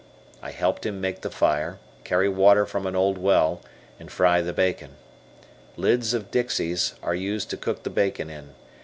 [0.41, 3.61] I helped him make the fire, carry water from an old well,
[3.99, 4.95] and fry the bacon.
[5.77, 8.55] Lids of dixies are used to cook the bacon in.